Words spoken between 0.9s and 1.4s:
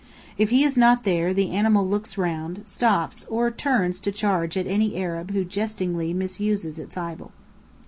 there,